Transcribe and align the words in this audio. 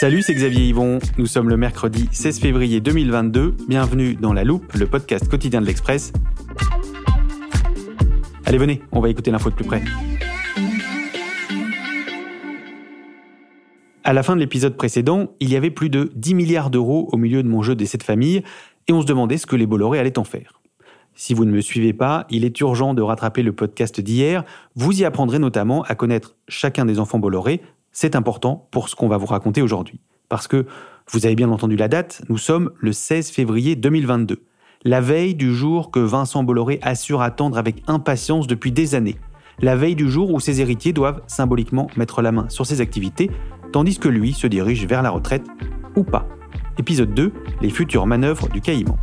Salut, 0.00 0.22
c'est 0.22 0.32
Xavier 0.32 0.68
Yvon. 0.68 1.00
Nous 1.18 1.26
sommes 1.26 1.48
le 1.48 1.56
mercredi 1.56 2.08
16 2.12 2.38
février 2.38 2.78
2022. 2.78 3.56
Bienvenue 3.68 4.14
dans 4.14 4.32
La 4.32 4.44
Loupe, 4.44 4.72
le 4.74 4.86
podcast 4.86 5.26
quotidien 5.28 5.60
de 5.60 5.66
l'Express. 5.66 6.12
Allez, 8.46 8.58
venez, 8.58 8.80
on 8.92 9.00
va 9.00 9.08
écouter 9.08 9.32
l'info 9.32 9.50
de 9.50 9.56
plus 9.56 9.64
près. 9.64 9.82
À 14.04 14.12
la 14.12 14.22
fin 14.22 14.36
de 14.36 14.40
l'épisode 14.40 14.76
précédent, 14.76 15.32
il 15.40 15.50
y 15.50 15.56
avait 15.56 15.72
plus 15.72 15.90
de 15.90 16.12
10 16.14 16.34
milliards 16.34 16.70
d'euros 16.70 17.08
au 17.10 17.16
milieu 17.16 17.42
de 17.42 17.48
mon 17.48 17.62
jeu 17.62 17.74
des 17.74 17.86
7 17.86 18.04
familles 18.04 18.44
et 18.86 18.92
on 18.92 19.02
se 19.02 19.06
demandait 19.06 19.36
ce 19.36 19.46
que 19.46 19.56
les 19.56 19.66
Bolloré 19.66 19.98
allaient 19.98 20.20
en 20.20 20.22
faire. 20.24 20.60
Si 21.16 21.34
vous 21.34 21.44
ne 21.44 21.50
me 21.50 21.60
suivez 21.60 21.92
pas, 21.92 22.24
il 22.30 22.44
est 22.44 22.60
urgent 22.60 22.94
de 22.94 23.02
rattraper 23.02 23.42
le 23.42 23.52
podcast 23.52 24.00
d'hier. 24.00 24.44
Vous 24.76 25.00
y 25.00 25.04
apprendrez 25.04 25.40
notamment 25.40 25.82
à 25.82 25.96
connaître 25.96 26.36
chacun 26.46 26.84
des 26.84 27.00
enfants 27.00 27.18
Bolloré. 27.18 27.62
C'est 27.92 28.16
important 28.16 28.68
pour 28.70 28.88
ce 28.88 28.96
qu'on 28.96 29.08
va 29.08 29.16
vous 29.16 29.26
raconter 29.26 29.62
aujourd'hui. 29.62 30.00
Parce 30.28 30.48
que, 30.48 30.66
vous 31.10 31.24
avez 31.24 31.34
bien 31.34 31.50
entendu 31.50 31.76
la 31.76 31.88
date, 31.88 32.22
nous 32.28 32.36
sommes 32.36 32.70
le 32.78 32.92
16 32.92 33.30
février 33.30 33.76
2022. 33.76 34.42
La 34.84 35.00
veille 35.00 35.34
du 35.34 35.54
jour 35.54 35.90
que 35.90 35.98
Vincent 35.98 36.44
Bolloré 36.44 36.78
assure 36.82 37.22
attendre 37.22 37.58
avec 37.58 37.82
impatience 37.86 38.46
depuis 38.46 38.72
des 38.72 38.94
années. 38.94 39.16
La 39.60 39.74
veille 39.74 39.96
du 39.96 40.08
jour 40.08 40.32
où 40.32 40.38
ses 40.38 40.60
héritiers 40.60 40.92
doivent 40.92 41.22
symboliquement 41.26 41.88
mettre 41.96 42.22
la 42.22 42.30
main 42.30 42.48
sur 42.48 42.66
ses 42.66 42.80
activités, 42.80 43.30
tandis 43.72 43.98
que 43.98 44.08
lui 44.08 44.32
se 44.32 44.46
dirige 44.46 44.86
vers 44.86 45.02
la 45.02 45.10
retraite 45.10 45.46
ou 45.96 46.04
pas. 46.04 46.28
Épisode 46.78 47.12
2, 47.12 47.32
les 47.60 47.70
futures 47.70 48.06
manœuvres 48.06 48.48
du 48.48 48.60
Caïman. 48.60 48.96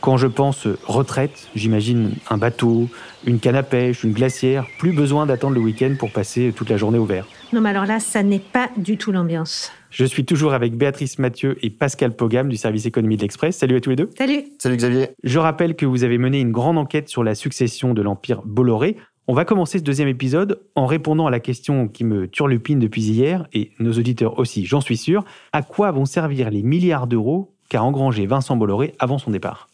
Quand 0.00 0.16
je 0.16 0.26
pense 0.26 0.66
retraite, 0.86 1.50
j'imagine 1.54 2.14
un 2.30 2.38
bateau, 2.38 2.88
une 3.26 3.38
canne 3.38 3.56
à 3.56 3.62
pêche, 3.62 4.02
une 4.02 4.12
glacière, 4.12 4.64
plus 4.78 4.92
besoin 4.92 5.26
d'attendre 5.26 5.54
le 5.54 5.60
week-end 5.60 5.94
pour 5.98 6.10
passer 6.10 6.54
toute 6.56 6.70
la 6.70 6.78
journée 6.78 6.98
au 6.98 7.04
vert. 7.04 7.26
Non, 7.52 7.60
mais 7.60 7.68
alors 7.68 7.84
là, 7.84 8.00
ça 8.00 8.22
n'est 8.22 8.38
pas 8.38 8.70
du 8.78 8.96
tout 8.96 9.12
l'ambiance. 9.12 9.70
Je 9.90 10.06
suis 10.06 10.24
toujours 10.24 10.54
avec 10.54 10.74
Béatrice 10.74 11.18
Mathieu 11.18 11.58
et 11.62 11.68
Pascal 11.68 12.16
Pogam 12.16 12.48
du 12.48 12.56
service 12.56 12.86
économie 12.86 13.18
de 13.18 13.22
l'Express. 13.22 13.58
Salut 13.58 13.76
à 13.76 13.80
tous 13.80 13.90
les 13.90 13.96
deux. 13.96 14.08
Salut 14.16 14.44
Salut 14.58 14.76
Xavier. 14.76 15.08
Je 15.22 15.38
rappelle 15.38 15.76
que 15.76 15.84
vous 15.84 16.02
avez 16.02 16.16
mené 16.16 16.40
une 16.40 16.52
grande 16.52 16.78
enquête 16.78 17.10
sur 17.10 17.22
la 17.22 17.34
succession 17.34 17.92
de 17.92 18.00
l'Empire 18.00 18.40
Bolloré. 18.46 18.96
On 19.28 19.34
va 19.34 19.44
commencer 19.44 19.78
ce 19.78 19.84
deuxième 19.84 20.08
épisode 20.08 20.62
en 20.76 20.86
répondant 20.86 21.26
à 21.26 21.30
la 21.30 21.40
question 21.40 21.88
qui 21.88 22.04
me 22.04 22.26
turlupine 22.26 22.78
depuis 22.78 23.02
hier, 23.02 23.46
et 23.52 23.72
nos 23.78 23.92
auditeurs 23.92 24.38
aussi, 24.38 24.64
j'en 24.64 24.80
suis 24.80 24.96
sûr. 24.96 25.24
À 25.52 25.62
quoi 25.62 25.90
vont 25.90 26.06
servir 26.06 26.48
les 26.50 26.62
milliards 26.62 27.06
d'euros 27.06 27.52
qu'a 27.68 27.82
engrangé 27.82 28.26
Vincent 28.26 28.56
Bolloré 28.56 28.94
avant 28.98 29.18
son 29.18 29.30
départ? 29.30 29.69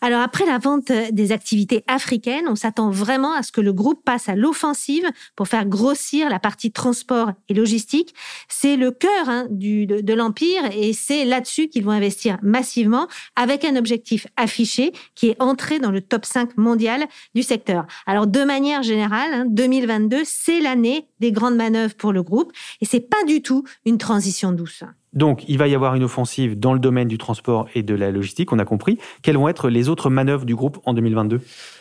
Alors 0.00 0.20
après 0.20 0.46
la 0.46 0.58
vente 0.58 0.92
des 1.12 1.32
activités 1.32 1.84
africaines, 1.86 2.46
on 2.48 2.54
s'attend 2.54 2.90
vraiment 2.90 3.32
à 3.32 3.42
ce 3.42 3.52
que 3.52 3.60
le 3.60 3.72
groupe 3.72 4.04
passe 4.04 4.28
à 4.28 4.34
l'offensive 4.34 5.08
pour 5.36 5.48
faire 5.48 5.66
grossir 5.66 6.28
la 6.28 6.38
partie 6.38 6.70
transport 6.70 7.32
et 7.48 7.54
logistique. 7.54 8.14
C'est 8.48 8.76
le 8.76 8.90
cœur 8.90 9.28
hein, 9.28 9.46
du, 9.50 9.86
de, 9.86 10.14
l'Empire 10.14 10.62
et 10.72 10.92
c'est 10.92 11.24
là-dessus 11.24 11.68
qu'ils 11.68 11.84
vont 11.84 11.90
investir 11.92 12.38
massivement 12.42 13.08
avec 13.36 13.64
un 13.64 13.76
objectif 13.76 14.26
affiché 14.36 14.92
qui 15.14 15.28
est 15.28 15.42
entré 15.42 15.78
dans 15.78 15.90
le 15.90 16.00
top 16.00 16.24
5 16.24 16.56
mondial 16.56 17.06
du 17.34 17.42
secteur. 17.42 17.86
Alors 18.06 18.26
de 18.26 18.42
manière 18.44 18.82
générale, 18.82 19.32
hein, 19.32 19.44
2022, 19.48 20.22
c'est 20.24 20.60
l'année 20.60 21.06
des 21.20 21.32
grandes 21.32 21.56
manœuvres 21.56 21.94
pour 21.94 22.12
le 22.12 22.22
groupe 22.22 22.52
et 22.80 22.84
c'est 22.84 23.00
pas 23.00 23.24
du 23.24 23.42
tout 23.42 23.64
une 23.84 23.98
transition 23.98 24.52
douce. 24.52 24.84
Donc, 25.18 25.44
il 25.48 25.58
va 25.58 25.66
y 25.66 25.74
avoir 25.74 25.96
une 25.96 26.04
offensive 26.04 26.58
dans 26.58 26.72
le 26.72 26.78
domaine 26.78 27.08
du 27.08 27.18
transport 27.18 27.66
et 27.74 27.82
de 27.82 27.94
la 27.96 28.12
logistique, 28.12 28.52
on 28.52 28.58
a 28.60 28.64
compris. 28.64 28.98
Quelles 29.22 29.36
vont 29.36 29.48
être 29.48 29.68
les 29.68 29.88
autres 29.88 30.10
manœuvres 30.10 30.44
du 30.44 30.54
groupe 30.54 30.78
en 30.84 30.94
2022 30.94 31.40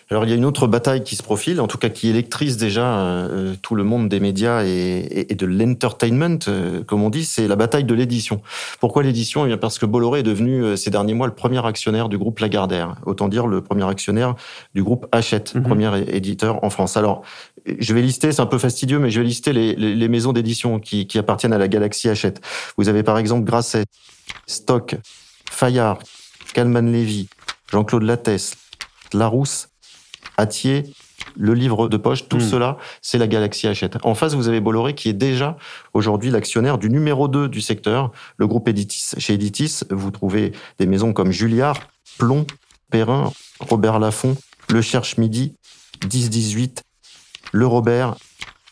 Alors 0.10 0.24
il 0.24 0.30
y 0.30 0.34
a 0.34 0.38
une 0.38 0.46
autre 0.46 0.68
bataille 0.68 1.04
qui 1.04 1.18
se 1.18 1.24
profile, 1.24 1.60
en 1.60 1.68
tout 1.68 1.78
cas 1.78 1.90
qui 1.90 2.08
électrise 2.08 2.56
déjà 2.56 2.98
euh, 3.00 3.56
tout 3.62 3.76
le 3.76 3.84
monde 3.84 4.08
des 4.08 4.22
médias 4.22 4.64
et, 4.64 4.70
et- 4.70 5.32
et 5.34 5.36
de 5.36 5.46
l'entertainment, 5.46 6.40
euh, 6.48 6.82
comme 6.86 7.04
on 7.04 7.10
dit, 7.10 7.26
c'est 7.26 7.46
la 7.46 7.58
bataille 7.58 7.84
de 7.84 7.94
l'édition. 7.94 8.42
Pourquoi 8.80 9.04
l'édition? 9.04 9.44
Eh 9.44 9.50
bien 9.50 9.58
parce 9.58 9.78
que 9.80 9.86
Bolloré 9.86 10.22
est 10.22 10.24
devenu 10.24 10.64
euh, 10.64 10.76
ces 10.78 10.90
derniers 10.92 11.14
mois 11.14 11.28
le 11.28 11.34
premier 11.36 11.66
actionnaire 11.66 12.08
du 12.08 12.18
groupe 12.18 12.40
Lagardère, 12.40 12.96
autant 13.06 13.28
dire 13.28 13.48
le 13.48 13.62
premier 13.62 13.84
actionnaire 13.84 14.36
du 14.74 14.82
groupe 14.82 15.08
Hachette, 15.12 15.56
Mhm. 15.56 15.64
premier 15.64 15.92
éditeur 16.08 16.64
en 16.64 16.70
France. 16.70 16.96
Alors 16.96 17.24
je 17.66 17.94
vais 17.94 18.02
lister, 18.02 18.32
c'est 18.32 18.42
un 18.42 18.46
peu 18.46 18.60
fastidieux, 18.60 19.00
mais 19.00 19.10
je 19.12 19.20
vais 19.20 19.26
lister 19.28 19.52
les, 19.52 19.76
les- 19.76 19.94
les 19.94 20.08
maisons 20.08 20.32
d'édition 20.32 20.80
qui, 20.80 21.06
qui 21.08 21.18
appartiennent 21.20 21.52
à 21.54 21.58
la 21.58 21.68
galaxie 21.68 22.08
Hachette. 22.08 22.40
Vous 22.78 22.88
avez 22.88 23.04
par 23.04 23.18
exemple 23.18 23.44
Grasset, 23.44 23.84
Stock, 24.46 24.96
Fayard, 25.52 26.00
Calman 26.54 26.90
Lévy, 26.90 27.28
Jean-Claude 27.74 28.04
Lattès, 28.04 28.56
Larousse, 29.14 29.68
Atier, 30.38 30.84
le 31.36 31.54
livre 31.54 31.90
de 31.90 31.98
poche, 31.98 32.28
tout 32.30 32.38
Hmm. 32.38 32.42
cela, 32.42 32.78
c'est 33.02 33.18
la 33.18 33.28
galaxie 33.28 33.68
Hachette. 33.68 33.98
En 34.04 34.14
face, 34.16 34.34
vous 34.36 34.48
avez 34.48 34.60
Bolloré 34.62 34.94
qui 34.96 35.10
est 35.10 35.14
déjà 35.14 35.58
aujourd'hui 35.94 36.30
l'actionnaire 36.30 36.78
du 36.78 36.90
numéro 36.90 37.28
2 37.28 37.50
du 37.50 37.62
secteur, 37.62 38.12
le 38.38 38.48
groupe 38.48 38.68
Editis. 38.68 39.12
Chez 39.18 39.34
Editis, 39.34 39.80
vous 39.90 40.12
trouvez 40.12 40.52
des 40.80 40.86
maisons 40.86 41.14
comme 41.14 41.32
Julliard, 41.32 41.80
Plomb, 42.18 42.46
Perrin, 42.92 43.32
Robert 43.60 44.00
Laffont, 44.00 44.38
Le 44.70 44.82
Cherche 44.82 45.18
Midi, 45.18 45.56
10-18, 46.08 46.82
Le 47.52 47.66
Robert, 47.68 48.16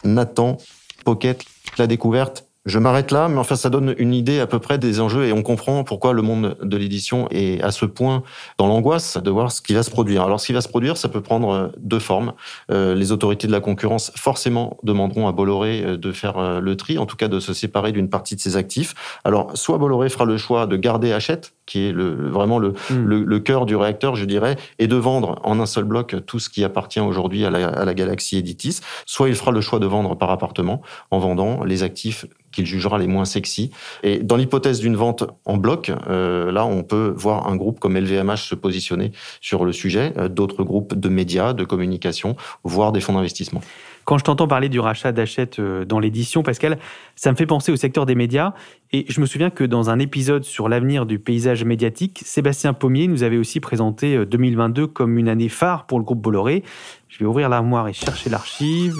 Nathan, 0.04 0.58
Pocket, 1.04 1.44
La 1.78 1.88
Découverte. 1.88 2.45
Je 2.66 2.80
m'arrête 2.80 3.12
là, 3.12 3.28
mais 3.28 3.38
enfin, 3.38 3.56
ça 3.56 3.70
donne 3.70 3.94
une 3.98 4.14
idée 4.14 4.40
à 4.40 4.48
peu 4.48 4.60
près 4.60 4.78
des 4.78 5.00
enjeux 5.00 5.26
et 5.26 5.34
on 5.34 5.44
comprend 5.44 5.84
pourquoi 5.84 6.14
le 6.14 6.22
monde 6.22 6.58
de 6.64 6.78
l'édition 6.78 7.28
est 7.30 7.62
à 7.62 7.72
ce 7.72 7.86
point 7.86 8.24
dans 8.58 8.68
l'angoisse 8.68 9.18
de 9.18 9.30
voir 9.30 9.52
ce 9.52 9.62
qui 9.62 9.74
va 9.74 9.84
se 9.84 9.92
produire. 9.92 10.24
Alors, 10.24 10.40
ce 10.40 10.48
qui 10.48 10.54
va 10.54 10.62
se 10.62 10.70
produire, 10.70 10.98
ça 10.98 11.10
peut 11.10 11.22
prendre 11.22 11.50
euh, 11.52 11.68
deux 11.78 12.00
formes. 12.00 12.34
Euh, 12.72 12.96
les 12.96 13.12
autorités 13.12 13.48
de 13.48 13.52
la 13.52 13.60
concurrence, 13.60 14.12
forcément, 14.16 14.78
demanderont 14.84 15.28
à 15.28 15.32
Bolloré 15.32 15.84
euh, 15.84 15.98
de 15.98 16.12
faire 16.12 16.60
le 16.60 16.76
tri, 16.76 16.98
en 16.98 17.06
tout 17.06 17.16
cas 17.16 17.28
de 17.28 17.40
se 17.40 17.54
séparer 17.54 17.92
d'une 17.92 18.10
partie 18.10 18.36
de 18.36 18.42
ses 18.42 18.58
actifs. 18.58 18.96
Alors, 19.24 19.52
soit 19.56 19.78
Bolloré 19.78 20.10
fera 20.10 20.26
le 20.26 20.38
choix 20.38 20.66
de 20.66 20.76
garder 20.76 21.12
Hachette, 21.12 21.54
qui 21.66 21.88
est 21.88 21.92
le, 21.92 22.30
vraiment 22.30 22.58
le, 22.58 22.74
Hmm. 22.90 23.04
le, 23.06 23.24
le 23.24 23.40
cœur 23.40 23.66
du 23.66 23.76
réacteur, 23.76 24.16
je 24.16 24.26
dirais, 24.26 24.56
et 24.80 24.88
de 24.88 24.96
vendre 24.96 25.40
en 25.44 25.60
un 25.60 25.66
seul 25.66 25.84
bloc 25.84 26.16
tout 26.26 26.40
ce 26.40 26.50
qui 26.50 26.64
appartient 26.64 27.00
aujourd'hui 27.00 27.46
à 27.46 27.50
la, 27.50 27.68
à 27.68 27.86
la 27.86 27.94
galaxie 27.94 28.38
Editis. 28.38 28.82
Soit 29.06 29.30
il 29.30 29.36
fera 29.36 29.52
le 29.52 29.62
choix 29.62 29.80
de 29.80 29.86
vendre 29.86 30.16
par 30.16 30.30
appartement 30.30 30.82
en 31.12 31.20
vendant 31.20 31.64
les 31.64 31.84
actifs 31.84 32.26
qu'il 32.56 32.66
jugera 32.66 32.98
les 32.98 33.08
moins 33.08 33.26
sexy. 33.26 33.72
Et 34.02 34.20
dans 34.20 34.38
l'hypothèse 34.38 34.80
d'une 34.80 34.96
vente 34.96 35.24
en 35.46 35.58
bloc, 35.58 35.92
euh, 36.08 36.52
là, 36.52 36.66
on 36.66 36.84
peut 36.84 37.14
voir 37.16 37.48
un 37.48 37.56
groupe 37.56 37.80
comme 37.80 37.98
LVMH 37.98 38.38
se 38.38 38.56
positionner 38.56 39.12
sur 39.42 39.66
le 39.66 39.72
sujet, 39.72 40.14
euh, 40.18 40.30
d'autres 40.30 40.64
groupes 40.64 40.96
de 40.96 41.10
médias, 41.10 41.54
de 41.54 41.64
communication, 41.64 42.36
voire 42.64 42.92
des 42.92 43.02
fonds 43.02 43.14
d'investissement. 43.14 43.62
Quand 44.06 44.20
je 44.20 44.24
t'entends 44.24 44.48
parler 44.48 44.70
du 44.70 44.80
rachat 44.80 45.12
d'Hachette 45.12 45.58
euh, 45.58 45.84
dans 45.84 46.00
l'édition, 46.00 46.44
Pascal, 46.44 46.78
ça 47.16 47.32
me 47.32 47.36
fait 47.36 47.48
penser 47.48 47.72
au 47.72 47.76
secteur 47.76 48.06
des 48.06 48.14
médias. 48.14 48.54
Et 48.92 49.06
je 49.10 49.20
me 49.20 49.26
souviens 49.26 49.50
que 49.50 49.64
dans 49.64 49.90
un 49.90 49.98
épisode 49.98 50.44
sur 50.44 50.70
l'avenir 50.70 51.08
du 51.08 51.18
paysage 51.18 51.64
médiatique, 51.66 52.22
Sébastien 52.24 52.74
Pommier 52.74 53.08
nous 53.08 53.24
avait 53.24 53.38
aussi 53.38 53.60
présenté 53.60 54.16
euh, 54.16 54.26
2022 54.26 54.86
comme 54.86 55.18
une 55.18 55.28
année 55.28 55.50
phare 55.50 55.88
pour 55.88 55.98
le 55.98 56.06
groupe 56.06 56.22
Bolloré. 56.22 56.64
Je 57.10 57.18
vais 57.18 57.26
ouvrir 57.26 57.50
l'armoire 57.50 57.88
et 57.88 57.94
chercher 57.94 58.30
l'archive. 58.30 58.96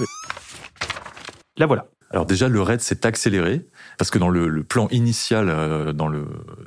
La 1.56 1.66
voilà. 1.66 1.86
Alors 2.10 2.26
déjà, 2.26 2.48
le 2.48 2.62
raid 2.62 2.80
s'est 2.80 3.06
accéléré. 3.06 3.64
Parce 3.98 4.10
que 4.10 4.18
dans 4.18 4.28
le, 4.28 4.48
le 4.48 4.62
plan 4.62 4.88
initial, 4.90 5.48
euh, 5.48 5.92
dans 5.92 6.08
le, 6.08 6.26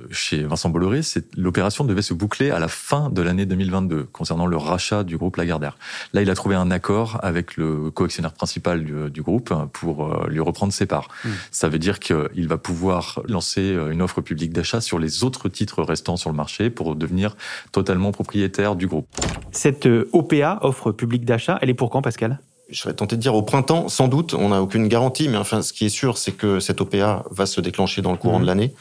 chez 0.09 0.43
Vincent 0.43 0.69
Bolloré, 0.69 1.01
l'opération 1.37 1.83
devait 1.85 2.01
se 2.01 2.13
boucler 2.13 2.49
à 2.49 2.59
la 2.59 2.67
fin 2.67 3.09
de 3.09 3.21
l'année 3.21 3.45
2022, 3.45 4.05
concernant 4.11 4.47
le 4.47 4.57
rachat 4.57 5.03
du 5.03 5.17
groupe 5.17 5.37
Lagardère. 5.37 5.77
Là, 6.13 6.23
il 6.23 6.29
a 6.29 6.35
trouvé 6.35 6.55
un 6.55 6.71
accord 6.71 7.19
avec 7.21 7.55
le 7.55 7.91
coactionnaire 7.91 8.33
principal 8.33 8.83
du, 8.83 9.11
du 9.11 9.21
groupe 9.21 9.53
pour 9.73 10.05
euh, 10.05 10.27
lui 10.27 10.39
reprendre 10.39 10.73
ses 10.73 10.87
parts. 10.87 11.09
Mmh. 11.23 11.29
Ça 11.51 11.69
veut 11.69 11.79
dire 11.79 11.99
qu'il 11.99 12.47
va 12.47 12.57
pouvoir 12.57 13.21
lancer 13.27 13.61
euh, 13.61 13.91
une 13.91 14.01
offre 14.01 14.21
publique 14.21 14.51
d'achat 14.51 14.81
sur 14.81 14.97
les 14.97 15.23
autres 15.23 15.49
titres 15.49 15.83
restants 15.83 16.17
sur 16.17 16.31
le 16.31 16.35
marché 16.35 16.71
pour 16.71 16.95
devenir 16.95 17.35
totalement 17.71 18.11
propriétaire 18.11 18.75
du 18.75 18.87
groupe. 18.87 19.07
Cette 19.51 19.87
OPA, 20.13 20.59
offre 20.61 20.91
publique 20.91 21.25
d'achat, 21.25 21.59
elle 21.61 21.69
est 21.69 21.75
pour 21.75 21.91
quand, 21.91 22.01
Pascal? 22.01 22.39
Je 22.69 22.79
serais 22.79 22.93
tenté 22.93 23.15
de 23.15 23.21
dire 23.21 23.35
au 23.35 23.41
printemps, 23.41 23.89
sans 23.89 24.07
doute, 24.07 24.33
on 24.33 24.49
n'a 24.49 24.61
aucune 24.61 24.87
garantie, 24.87 25.27
mais 25.27 25.37
enfin, 25.37 25.61
ce 25.61 25.73
qui 25.73 25.85
est 25.85 25.89
sûr, 25.89 26.17
c'est 26.17 26.31
que 26.31 26.59
cette 26.59 26.81
OPA 26.81 27.23
va 27.31 27.45
se 27.45 27.61
déclencher 27.61 28.01
dans 28.01 28.11
le 28.11 28.17
courant 28.17 28.39
mmh. 28.39 28.43
de 28.43 28.47
l'année. 28.47 28.73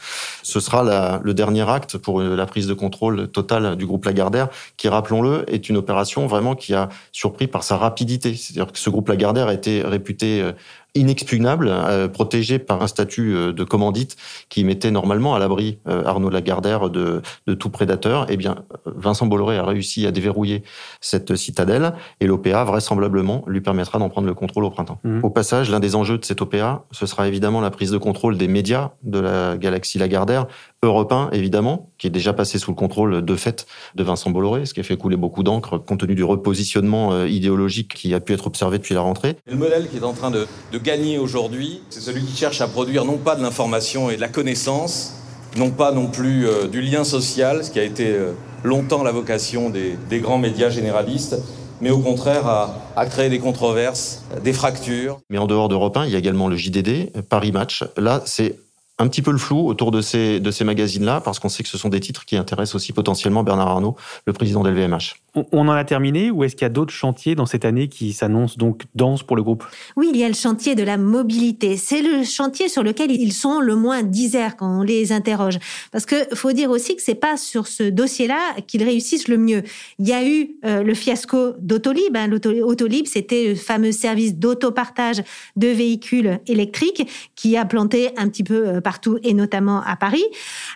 Ce 0.43 0.59
sera 0.59 0.83
la, 0.83 1.19
le 1.23 1.33
dernier 1.33 1.67
acte 1.67 1.97
pour 1.97 2.21
la 2.21 2.45
prise 2.45 2.67
de 2.67 2.73
contrôle 2.73 3.27
totale 3.29 3.75
du 3.75 3.85
groupe 3.85 4.05
Lagardère, 4.05 4.49
qui, 4.77 4.87
rappelons-le, 4.87 5.45
est 5.51 5.69
une 5.69 5.77
opération 5.77 6.27
vraiment 6.27 6.55
qui 6.55 6.73
a 6.73 6.89
surpris 7.11 7.47
par 7.47 7.63
sa 7.63 7.77
rapidité. 7.77 8.35
C'est-à-dire 8.35 8.71
que 8.71 8.79
ce 8.79 8.89
groupe 8.89 9.09
Lagardère 9.09 9.47
a 9.47 9.53
été 9.53 9.81
réputé 9.81 10.41
euh, 10.41 10.51
inexpugnable, 10.95 11.67
euh, 11.69 12.07
protégé 12.07 12.59
par 12.59 12.81
un 12.81 12.87
statut 12.87 13.35
euh, 13.35 13.53
de 13.53 13.63
commandite 13.63 14.15
qui 14.49 14.63
mettait 14.63 14.91
normalement 14.91 15.35
à 15.35 15.39
l'abri 15.39 15.79
euh, 15.87 16.03
Arnaud 16.03 16.29
Lagardère 16.29 16.89
de, 16.89 17.21
de 17.47 17.53
tout 17.53 17.69
prédateur. 17.69 18.25
Eh 18.29 18.37
bien, 18.37 18.63
Vincent 18.85 19.27
Bolloré 19.27 19.57
a 19.57 19.65
réussi 19.65 20.07
à 20.07 20.11
déverrouiller 20.11 20.63
cette 20.99 21.35
citadelle 21.35 21.93
et 22.19 22.27
l'OPA 22.27 22.63
vraisemblablement 22.63 23.43
lui 23.47 23.61
permettra 23.61 23.99
d'en 23.99 24.09
prendre 24.09 24.27
le 24.27 24.33
contrôle 24.33 24.65
au 24.65 24.71
printemps. 24.71 24.99
Mmh. 25.03 25.19
Au 25.23 25.29
passage, 25.29 25.69
l'un 25.69 25.79
des 25.79 25.95
enjeux 25.95 26.17
de 26.17 26.25
cette 26.25 26.41
OPA, 26.41 26.85
ce 26.91 27.05
sera 27.05 27.27
évidemment 27.27 27.61
la 27.61 27.71
prise 27.71 27.91
de 27.91 27.97
contrôle 27.97 28.37
des 28.37 28.47
médias 28.47 28.91
de 29.03 29.19
la 29.19 29.57
galaxie 29.57 29.99
Lagardère, 29.99 30.47
Europe 30.81 31.11
1, 31.11 31.31
évidemment, 31.31 31.89
qui 31.97 32.07
est 32.07 32.09
déjà 32.09 32.31
passé 32.31 32.57
sous 32.57 32.71
le 32.71 32.75
contrôle 32.75 33.23
de 33.23 33.35
fait 33.35 33.67
de 33.95 34.03
Vincent 34.03 34.29
Bolloré, 34.29 34.65
ce 34.65 34.73
qui 34.73 34.79
a 34.79 34.83
fait 34.83 34.95
couler 34.95 35.17
beaucoup 35.17 35.43
d'encre 35.43 35.77
compte 35.77 35.99
tenu 35.99 36.15
du 36.15 36.23
repositionnement 36.23 37.11
euh, 37.11 37.27
idéologique 37.27 37.93
qui 37.93 38.13
a 38.13 38.21
pu 38.21 38.31
être 38.31 38.47
observé 38.47 38.77
depuis 38.77 38.95
la 38.95 39.01
rentrée. 39.01 39.35
Le 39.45 39.57
modèle 39.57 39.89
qui 39.89 39.97
est 39.97 40.03
en 40.03 40.13
train 40.13 40.31
de, 40.31 40.47
de 40.71 40.77
gagner 40.77 41.17
aujourd'hui, 41.17 41.81
c'est 41.89 41.99
celui 41.99 42.23
qui 42.23 42.35
cherche 42.35 42.61
à 42.61 42.67
produire 42.67 43.03
non 43.03 43.17
pas 43.17 43.35
de 43.35 43.41
l'information 43.41 44.09
et 44.09 44.15
de 44.15 44.21
la 44.21 44.29
connaissance, 44.29 45.15
non 45.57 45.69
pas 45.69 45.91
non 45.91 46.07
plus 46.07 46.47
euh, 46.47 46.67
du 46.67 46.81
lien 46.81 47.03
social, 47.03 47.65
ce 47.65 47.71
qui 47.71 47.79
a 47.79 47.83
été 47.83 48.07
euh, 48.07 48.31
longtemps 48.63 49.03
la 49.03 49.11
vocation 49.11 49.69
des, 49.69 49.97
des, 50.09 50.19
grands 50.19 50.37
médias 50.37 50.69
généralistes, 50.69 51.35
mais 51.81 51.89
au 51.89 51.99
contraire 51.99 52.47
à, 52.47 52.73
à, 52.95 53.05
créer 53.05 53.27
des 53.27 53.39
controverses, 53.39 54.23
des 54.45 54.53
fractures. 54.53 55.19
Mais 55.29 55.39
en 55.39 55.47
dehors 55.47 55.67
d'Europe 55.67 55.97
1, 55.97 56.05
il 56.05 56.11
y 56.13 56.15
a 56.15 56.19
également 56.19 56.47
le 56.47 56.55
JDD, 56.55 57.21
Paris 57.27 57.51
Match. 57.51 57.83
Là, 57.97 58.21
c'est 58.25 58.55
un 58.99 59.07
petit 59.07 59.21
peu 59.21 59.31
le 59.31 59.37
flou 59.37 59.67
autour 59.67 59.91
de 59.91 60.01
ces, 60.01 60.39
de 60.39 60.51
ces 60.51 60.65
magazines-là, 60.65 61.21
parce 61.21 61.39
qu'on 61.39 61.49
sait 61.49 61.63
que 61.63 61.69
ce 61.69 61.77
sont 61.77 61.89
des 61.89 62.01
titres 62.01 62.25
qui 62.25 62.35
intéressent 62.35 62.75
aussi 62.75 62.93
potentiellement 62.93 63.43
Bernard 63.43 63.69
Arnault, 63.69 63.95
le 64.25 64.33
président 64.33 64.61
d'LVMH. 64.61 65.15
On 65.51 65.67
en 65.67 65.71
a 65.71 65.83
terminé 65.83 66.31
ou 66.31 66.43
est-ce 66.43 66.55
qu'il 66.55 66.63
y 66.63 66.65
a 66.65 66.69
d'autres 66.69 66.93
chantiers 66.93 67.35
dans 67.35 67.45
cette 67.45 67.65
année 67.65 67.87
qui 67.87 68.13
s'annoncent 68.13 68.57
donc 68.57 68.83
denses 68.95 69.23
pour 69.23 69.35
le 69.35 69.43
groupe? 69.43 69.63
Oui, 69.95 70.09
il 70.13 70.19
y 70.19 70.23
a 70.23 70.27
le 70.27 70.33
chantier 70.33 70.75
de 70.75 70.83
la 70.83 70.97
mobilité. 70.97 71.77
C'est 71.77 72.01
le 72.01 72.23
chantier 72.23 72.69
sur 72.69 72.83
lequel 72.83 73.11
ils 73.11 73.33
sont 73.33 73.59
le 73.59 73.75
moins 73.75 74.03
disers 74.03 74.55
quand 74.57 74.79
on 74.79 74.83
les 74.83 75.11
interroge. 75.11 75.59
Parce 75.91 76.05
que 76.05 76.15
faut 76.35 76.51
dire 76.51 76.69
aussi 76.69 76.95
que 76.95 77.01
c'est 77.01 77.15
pas 77.15 77.37
sur 77.37 77.67
ce 77.67 77.83
dossier-là 77.83 78.39
qu'ils 78.67 78.83
réussissent 78.83 79.27
le 79.27 79.37
mieux. 79.37 79.63
Il 79.99 80.07
y 80.07 80.13
a 80.13 80.25
eu 80.25 80.51
euh, 80.65 80.83
le 80.83 80.93
fiasco 80.93 81.53
d'Autolib. 81.59 82.15
Hein. 82.15 82.29
Autolib, 82.63 83.05
c'était 83.07 83.49
le 83.49 83.55
fameux 83.55 83.91
service 83.91 84.35
d'autopartage 84.35 85.23
de 85.55 85.67
véhicules 85.67 86.39
électriques 86.47 87.07
qui 87.35 87.57
a 87.57 87.65
planté 87.65 88.09
un 88.17 88.29
petit 88.29 88.43
peu 88.43 88.67
euh, 88.67 88.81
partout 88.81 89.19
et 89.23 89.33
notamment 89.33 89.81
à 89.81 89.95
Paris. 89.95 90.23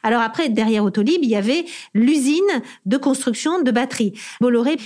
Alors 0.03 0.21
après, 0.21 0.49
derrière 0.49 0.83
Autolib, 0.83 1.19
il 1.23 1.29
y 1.29 1.35
avait 1.35 1.65
l'usine 1.93 2.41
de 2.85 2.97
construction 2.97 3.61
de 3.61 3.71
batteries. 3.71 4.13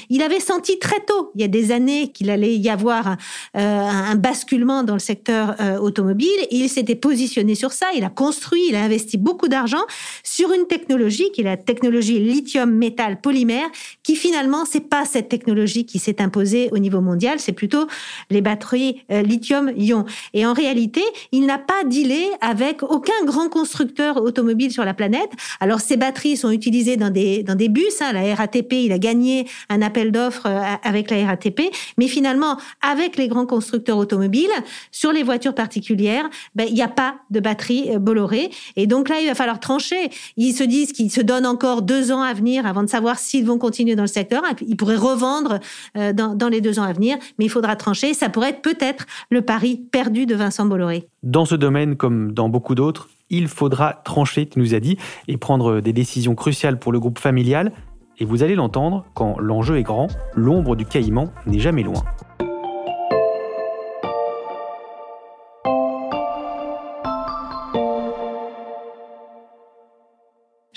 Il 0.10 0.22
avait 0.22 0.40
senti 0.40 0.80
très 0.80 1.00
tôt, 1.02 1.32
il 1.36 1.42
y 1.42 1.44
a 1.44 1.48
des 1.48 1.72
années, 1.72 2.12
qu'il 2.12 2.30
allait 2.30 2.56
y 2.56 2.70
avoir 2.70 3.08
un, 3.08 3.18
euh, 3.58 4.16
basculement 4.16 4.84
dans 4.84 4.94
le 4.94 5.00
secteur 5.00 5.56
euh, 5.60 5.78
automobile. 5.78 6.28
Et 6.52 6.58
il 6.58 6.70
s'était 6.70 6.96
positionné 6.96 7.56
sur 7.56 7.72
ça. 7.72 7.88
Il 7.96 8.04
a 8.04 8.10
construit, 8.10 8.62
il 8.70 8.76
a 8.76 8.84
investi 8.84 9.18
beaucoup 9.18 9.48
d'argent 9.48 9.84
sur 10.24 10.52
une 10.52 10.68
technologie 10.68 11.32
qui 11.34 11.42
est 11.42 11.46
la 11.46 11.58
technologie 11.58 12.20
lithium-métal 12.20 13.22
polymère, 13.22 13.68
qui 14.04 14.16
finalement, 14.16 14.66
c'est 14.66 14.90
pas 14.90 15.06
cette 15.06 15.30
technologie 15.30 15.86
qui 15.86 16.00
s'est 16.00 16.22
imposée 16.22 16.70
au 16.72 16.78
niveau 16.78 17.02
mondial, 17.02 17.40
c'est 17.40 17.52
plutôt 17.52 17.88
les 18.30 18.42
batteries 18.42 19.02
euh, 19.12 19.22
lithium-ion. 19.22 20.06
Et 20.34 20.46
en 20.46 20.54
réalité, 20.54 21.02
il 21.32 21.46
n'a 21.46 21.58
pas 21.58 21.84
dealé 21.86 22.28
avec 22.42 22.84
aucun 22.84 23.26
grand 23.26 23.50
constructeur 23.50 24.18
automobile 24.18 24.72
sur 24.72 24.86
la 24.86 24.94
planète. 24.94 25.30
Alors, 25.60 25.80
ces 25.80 25.98
batteries 25.98 26.38
sont 26.38 26.52
utilisées 26.52 26.98
dans 26.98 27.10
des, 27.10 27.44
dans 27.44 27.56
des 27.56 27.70
bus. 27.70 28.02
Hein. 28.02 28.14
La 28.14 28.36
RATP, 28.36 28.74
il 28.74 28.92
a 28.92 29.00
gagné 29.00 29.47
un 29.70 29.82
appel 29.82 30.12
d'offres 30.12 30.48
euh, 30.48 30.76
avec 30.84 31.12
la 31.12 31.26
RATP. 31.26 31.62
Mais 31.98 32.08
finalement, 32.08 32.58
avec 32.82 33.18
les 33.18 33.28
grands 33.28 33.46
constructeurs 33.46 33.98
automobiles, 33.98 34.52
sur 34.92 35.12
les 35.12 35.24
voitures 35.24 35.56
particulières, 35.56 36.30
ben, 36.56 36.68
il 36.68 36.74
n'y 36.74 36.82
a 36.82 36.88
pas 36.88 37.16
de 37.30 37.40
batterie 37.40 37.90
euh, 37.90 38.00
Bolloré. 38.00 38.50
Et 38.76 38.88
donc 38.88 39.10
là, 39.10 39.20
il 39.20 39.28
va 39.28 39.36
falloir 39.36 39.60
trancher. 39.60 40.10
Ils 40.38 40.54
se 40.54 40.64
disent 40.64 40.92
qu'ils 40.92 41.12
se 41.12 41.22
donnent 41.22 41.46
encore 41.46 41.82
deux 41.82 42.12
ans 42.12 42.22
à 42.22 42.34
venir 42.34 42.66
avant 42.66 42.84
de 42.84 42.90
savoir 42.90 43.20
s'ils 43.20 43.46
vont 43.46 43.58
continuer 43.58 43.96
dans 43.96 44.04
le 44.04 44.08
secteur. 44.08 44.44
Ils 44.68 44.78
pourraient 44.78 44.96
revendre 44.96 45.60
euh, 45.98 46.14
dans, 46.14 46.36
dans 46.36 46.50
les 46.50 46.62
deux 46.62 46.80
ans 46.80 46.84
à 46.84 46.94
venir, 46.94 47.18
mais 47.38 47.46
il 47.46 47.50
faudra 47.50 47.76
trancher. 47.76 48.14
Ça 48.14 48.30
pourrait 48.30 48.50
être 48.50 48.62
peut-être 48.62 49.06
le 49.30 49.42
pari 49.42 49.78
perdu 49.92 50.26
de 50.26 50.36
Vincent 50.36 50.66
Bolloré. 50.66 51.08
Dans 51.24 51.46
ce 51.46 51.56
domaine, 51.56 51.96
comme 51.96 52.34
dans 52.34 52.50
beaucoup 52.50 52.76
d'autres, 52.76 53.10
il 53.30 53.48
faudra 53.48 53.94
trancher, 54.06 54.48
tu 54.48 54.60
nous 54.60 54.74
as 54.74 54.80
dit, 54.80 54.98
et 55.28 55.38
prendre 55.38 55.82
des 55.82 55.94
décisions 55.94 56.36
cruciales 56.36 56.80
pour 56.80 56.92
le 56.92 57.00
groupe 57.00 57.20
familial. 57.20 57.72
Et 58.20 58.26
vous 58.26 58.42
allez 58.42 58.56
l'entendre, 58.56 59.06
quand 59.14 59.38
l'enjeu 59.38 59.78
est 59.78 59.84
grand, 59.84 60.08
l'ombre 60.34 60.76
du 60.76 60.86
caïman 60.86 61.32
n'est 61.46 61.60
jamais 61.60 61.84
loin. 61.84 62.04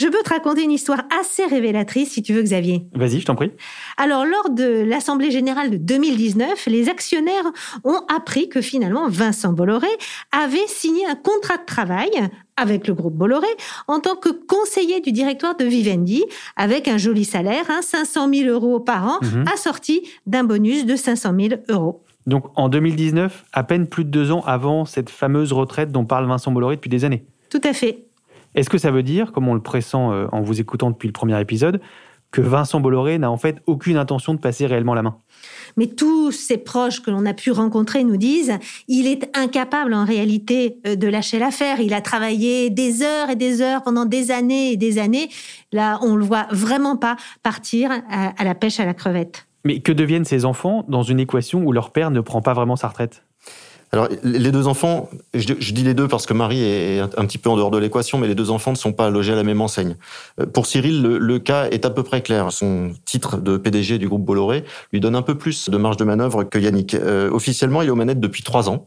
Je 0.00 0.06
peux 0.08 0.22
te 0.24 0.30
raconter 0.30 0.62
une 0.62 0.70
histoire 0.70 1.02
assez 1.20 1.44
révélatrice, 1.44 2.12
si 2.12 2.22
tu 2.22 2.32
veux, 2.32 2.40
Xavier. 2.40 2.86
Vas-y, 2.94 3.20
je 3.20 3.26
t'en 3.26 3.34
prie. 3.34 3.50
Alors, 3.98 4.24
lors 4.24 4.48
de 4.48 4.82
l'Assemblée 4.82 5.30
générale 5.30 5.68
de 5.68 5.76
2019, 5.76 6.66
les 6.68 6.88
actionnaires 6.88 7.44
ont 7.84 8.00
appris 8.08 8.48
que 8.48 8.62
finalement, 8.62 9.10
Vincent 9.10 9.52
Bolloré 9.52 9.90
avait 10.32 10.66
signé 10.68 11.04
un 11.06 11.16
contrat 11.16 11.58
de 11.58 11.66
travail 11.66 12.08
avec 12.56 12.88
le 12.88 12.94
groupe 12.94 13.12
Bolloré 13.12 13.46
en 13.88 14.00
tant 14.00 14.16
que 14.16 14.30
conseiller 14.30 15.02
du 15.02 15.12
directoire 15.12 15.54
de 15.54 15.66
Vivendi, 15.66 16.24
avec 16.56 16.88
un 16.88 16.96
joli 16.96 17.26
salaire, 17.26 17.64
hein, 17.68 17.80
500 17.82 18.32
000 18.32 18.48
euros 18.48 18.80
par 18.80 19.06
an, 19.06 19.18
mhm. 19.20 19.44
assorti 19.52 20.08
d'un 20.24 20.44
bonus 20.44 20.86
de 20.86 20.96
500 20.96 21.34
000 21.38 21.60
euros. 21.68 22.02
Donc 22.26 22.46
en 22.56 22.70
2019, 22.70 23.44
à 23.52 23.64
peine 23.64 23.86
plus 23.86 24.04
de 24.04 24.10
deux 24.10 24.30
ans 24.30 24.42
avant 24.46 24.86
cette 24.86 25.10
fameuse 25.10 25.52
retraite 25.52 25.92
dont 25.92 26.06
parle 26.06 26.26
Vincent 26.26 26.52
Bolloré 26.52 26.76
depuis 26.76 26.88
des 26.88 27.04
années. 27.04 27.26
Tout 27.50 27.60
à 27.64 27.74
fait. 27.74 28.06
Est-ce 28.54 28.70
que 28.70 28.78
ça 28.78 28.90
veut 28.90 29.02
dire, 29.02 29.32
comme 29.32 29.48
on 29.48 29.54
le 29.54 29.62
pressent 29.62 30.12
euh, 30.12 30.26
en 30.32 30.40
vous 30.40 30.60
écoutant 30.60 30.90
depuis 30.90 31.06
le 31.06 31.12
premier 31.12 31.40
épisode, 31.40 31.80
que 32.30 32.40
Vincent 32.40 32.78
Bolloré 32.78 33.18
n'a 33.18 33.30
en 33.30 33.36
fait 33.36 33.60
aucune 33.66 33.96
intention 33.96 34.34
de 34.34 34.38
passer 34.38 34.66
réellement 34.66 34.94
la 34.94 35.02
main? 35.02 35.16
Mais 35.76 35.88
tous 35.88 36.30
ses 36.30 36.58
proches 36.58 37.00
que 37.00 37.10
l'on 37.10 37.26
a 37.26 37.34
pu 37.34 37.50
rencontrer 37.50 38.04
nous 38.04 38.16
disent 38.16 38.56
il 38.86 39.06
est 39.06 39.36
incapable 39.36 39.94
en 39.94 40.04
réalité 40.04 40.78
euh, 40.86 40.96
de 40.96 41.08
lâcher 41.08 41.38
l'affaire. 41.38 41.80
Il 41.80 41.94
a 41.94 42.00
travaillé 42.00 42.70
des 42.70 43.02
heures 43.02 43.30
et 43.30 43.36
des 43.36 43.62
heures 43.62 43.82
pendant 43.82 44.04
des 44.04 44.30
années 44.30 44.72
et 44.72 44.76
des 44.76 44.98
années. 44.98 45.28
Là, 45.72 45.98
on 46.02 46.16
le 46.16 46.24
voit 46.24 46.46
vraiment 46.50 46.96
pas 46.96 47.16
partir 47.42 47.90
à 48.10 48.44
la 48.44 48.54
pêche 48.54 48.80
à 48.80 48.84
la 48.84 48.94
crevette. 48.94 49.46
Mais 49.64 49.80
que 49.80 49.92
deviennent 49.92 50.24
ces 50.24 50.44
enfants 50.44 50.84
dans 50.88 51.02
une 51.02 51.20
équation 51.20 51.62
où 51.64 51.72
leur 51.72 51.90
père 51.90 52.10
ne 52.10 52.20
prend 52.20 52.42
pas 52.42 52.54
vraiment 52.54 52.76
sa 52.76 52.88
retraite? 52.88 53.22
Alors, 53.92 54.08
les 54.22 54.52
deux 54.52 54.68
enfants, 54.68 55.10
je, 55.34 55.72
dis 55.72 55.82
les 55.82 55.94
deux 55.94 56.06
parce 56.06 56.24
que 56.24 56.32
Marie 56.32 56.62
est 56.62 57.00
un 57.00 57.26
petit 57.26 57.38
peu 57.38 57.50
en 57.50 57.56
dehors 57.56 57.72
de 57.72 57.78
l'équation, 57.78 58.18
mais 58.18 58.28
les 58.28 58.36
deux 58.36 58.52
enfants 58.52 58.70
ne 58.70 58.76
sont 58.76 58.92
pas 58.92 59.10
logés 59.10 59.32
à 59.32 59.36
la 59.36 59.42
même 59.42 59.60
enseigne. 59.60 59.96
Euh, 60.40 60.46
pour 60.46 60.66
Cyril, 60.66 61.02
le, 61.02 61.38
cas 61.40 61.66
est 61.70 61.84
à 61.84 61.90
peu 61.90 62.04
près 62.04 62.22
clair. 62.22 62.52
Son 62.52 62.92
titre 63.04 63.38
de 63.38 63.56
PDG 63.56 63.98
du 63.98 64.08
groupe 64.08 64.24
Bolloré 64.24 64.64
lui 64.92 65.00
donne 65.00 65.16
un 65.16 65.22
peu 65.22 65.36
plus 65.36 65.68
de 65.68 65.76
marge 65.76 65.96
de 65.96 66.04
manœuvre 66.04 66.44
que 66.44 66.58
Yannick. 66.58 66.94
Euh, 66.94 67.30
officiellement, 67.30 67.82
il 67.82 67.88
est 67.88 67.90
aux 67.90 67.96
manettes 67.96 68.20
depuis 68.20 68.44
trois 68.44 68.70
ans. 68.70 68.86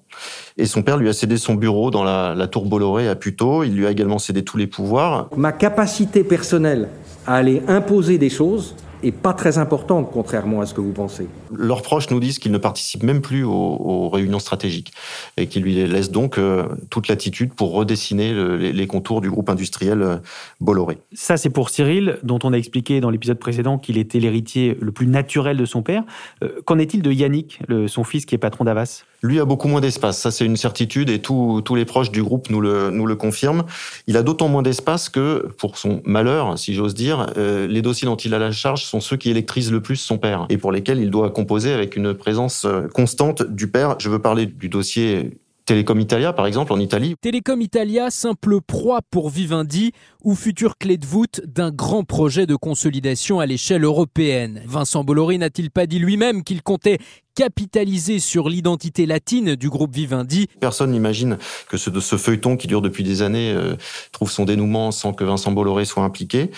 Et 0.57 0.65
son 0.65 0.83
père 0.83 0.95
lui 0.95 1.09
a 1.09 1.13
cédé 1.13 1.35
son 1.35 1.55
bureau 1.55 1.91
dans 1.91 2.05
la, 2.05 2.33
la 2.33 2.47
tour 2.47 2.65
Bolloré 2.65 3.09
à 3.09 3.15
Puteaux. 3.15 3.63
Il 3.63 3.75
lui 3.75 3.85
a 3.85 3.91
également 3.91 4.19
cédé 4.19 4.45
tous 4.45 4.55
les 4.55 4.67
pouvoirs. 4.67 5.27
Ma 5.35 5.51
capacité 5.51 6.23
personnelle 6.23 6.87
à 7.27 7.35
aller 7.35 7.61
imposer 7.67 8.17
des 8.17 8.29
choses 8.29 8.75
et 9.03 9.11
pas 9.11 9.33
très 9.33 9.57
importante, 9.57 10.09
contrairement 10.11 10.61
à 10.61 10.65
ce 10.65 10.73
que 10.73 10.81
vous 10.81 10.93
pensez. 10.93 11.27
Leurs 11.53 11.81
proches 11.81 12.09
nous 12.09 12.19
disent 12.19 12.39
qu'ils 12.39 12.51
ne 12.51 12.57
participent 12.57 13.03
même 13.03 13.21
plus 13.21 13.43
aux, 13.43 14.09
réunions 14.09 14.39
stratégiques 14.39 14.93
et 15.37 15.47
qu'ils 15.47 15.63
lui 15.63 15.75
laissent 15.87 16.11
donc 16.11 16.37
euh, 16.37 16.65
toute 16.89 17.07
l'attitude 17.07 17.53
pour 17.53 17.73
redessiner 17.73 18.33
les, 18.57 18.87
contours 18.87 19.21
du 19.21 19.29
groupe 19.29 19.49
industriel 19.49 20.01
euh, 20.01 20.17
Bolloré. 20.59 20.97
Ça, 21.13 21.37
c'est 21.37 21.49
pour 21.49 21.69
Cyril, 21.69 22.17
dont 22.23 22.39
on 22.43 22.53
a 22.53 22.57
expliqué 22.57 22.99
dans 23.01 23.09
l'épisode 23.09 23.39
précédent 23.39 23.77
qu'il 23.77 23.97
était 23.97 24.19
l'héritier 24.19 24.77
le 24.79 24.91
plus 24.91 25.07
naturel 25.07 25.57
de 25.57 25.65
son 25.65 25.81
père. 25.81 26.03
Euh, 26.43 26.61
qu'en 26.65 26.79
est-il 26.79 27.01
de 27.01 27.11
Yannick, 27.11 27.59
son 27.87 28.03
fils 28.03 28.25
qui 28.25 28.35
est 28.35 28.39
patron 28.39 28.63
d'Avas? 28.63 29.03
Lui 29.23 29.39
a 29.39 29.45
beaucoup 29.45 29.69
moins 29.69 29.79
d'espace, 29.79 30.19
ça 30.19 30.31
c'est 30.31 30.45
une 30.45 30.57
certitude 30.57 31.09
et 31.09 31.19
tous 31.19 31.63
les 31.75 31.85
proches 31.85 32.11
du 32.11 32.21
groupe 32.21 32.49
nous 32.49 32.59
le, 32.59 32.89
nous 32.89 33.05
le 33.05 33.15
confirment. 33.15 33.63
Il 34.05 34.17
a 34.17 34.21
d'autant 34.21 34.49
moins 34.49 34.61
d'espace 34.61 35.07
que, 35.07 35.47
pour 35.57 35.77
son 35.77 36.01
malheur, 36.03 36.59
si 36.59 36.73
j'ose 36.73 36.93
dire, 36.93 37.27
euh, 37.37 37.65
les 37.65 37.81
dossiers 37.81 38.05
dont 38.05 38.17
il 38.17 38.33
a 38.33 38.39
la 38.39 38.51
charge 38.51 38.83
sont 38.83 38.99
ceux 38.99 39.15
qui 39.15 39.29
électrisent 39.29 39.71
le 39.71 39.81
plus 39.81 39.95
son 39.95 40.17
père 40.17 40.45
et 40.49 40.57
pour 40.57 40.73
lesquels 40.73 40.99
il 40.99 41.09
doit 41.09 41.31
composer 41.31 41.71
avec 41.71 41.95
une 41.95 42.13
présence 42.13 42.65
euh, 42.65 42.89
constante 42.93 43.43
du 43.43 43.69
père. 43.69 43.95
Je 43.97 44.09
veux 44.09 44.19
parler 44.19 44.45
du 44.45 44.67
dossier 44.67 45.31
Telecom 45.65 45.99
Italia, 45.99 46.33
par 46.33 46.45
exemple, 46.45 46.73
en 46.73 46.79
Italie. 46.79 47.15
Telecom 47.21 47.61
Italia, 47.61 48.09
simple 48.11 48.59
proie 48.59 48.99
pour 49.09 49.29
Vivendi 49.29 49.93
ou 50.21 50.35
future 50.35 50.77
clé 50.77 50.97
de 50.97 51.05
voûte 51.05 51.41
d'un 51.45 51.71
grand 51.71 52.03
projet 52.03 52.45
de 52.45 52.55
consolidation 52.55 53.39
à 53.39 53.45
l'échelle 53.45 53.85
européenne. 53.85 54.61
Vincent 54.65 55.05
Bolloré 55.05 55.37
n'a-t-il 55.37 55.71
pas 55.71 55.85
dit 55.85 55.99
lui-même 55.99 56.43
qu'il 56.43 56.61
comptait 56.63 56.97
capitaliser 57.35 58.19
sur 58.19 58.49
l'identité 58.49 59.05
latine 59.05 59.55
du 59.55 59.69
groupe 59.69 59.93
Vivendi. 59.93 60.47
Personne 60.59 60.91
n'imagine 60.91 61.37
que 61.67 61.77
ce, 61.77 61.89
feuilleton 62.17 62.57
qui 62.57 62.67
dure 62.67 62.81
depuis 62.81 63.03
des 63.03 63.21
années 63.21 63.51
euh, 63.51 63.75
trouve 64.11 64.31
son 64.31 64.45
dénouement 64.45 64.91
sans 64.91 65.13
que 65.13 65.23
Vincent 65.23 65.51
Bolloré 65.51 65.85
soit 65.85 66.03
impliqué. 66.03 66.51